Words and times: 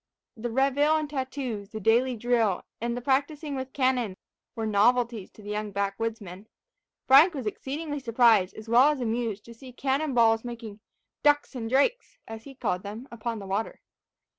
The 0.35 0.49
reveille 0.49 0.97
and 0.97 1.07
tattoo, 1.07 1.67
the 1.67 1.79
daily 1.79 2.15
drill, 2.15 2.63
and 2.81 2.97
the 2.97 3.01
practising 3.03 3.55
with 3.55 3.71
cannon, 3.71 4.17
were 4.55 4.65
novelties 4.65 5.29
to 5.33 5.43
the 5.43 5.51
young 5.51 5.69
back 5.71 5.99
woodsmen. 5.99 6.47
Frank 7.05 7.35
was 7.35 7.45
exceedingly 7.45 7.99
surprised, 7.99 8.55
as 8.55 8.67
well 8.67 8.89
as 8.89 8.99
amused, 8.99 9.45
to 9.45 9.53
see 9.53 9.71
cannon 9.71 10.15
balls 10.15 10.43
making 10.43 10.79
"ducks 11.21 11.53
and 11.53 11.69
drakes," 11.69 12.17
as 12.27 12.45
he 12.45 12.55
called 12.55 12.81
them, 12.81 13.07
upon 13.11 13.37
the 13.37 13.45
water. 13.45 13.79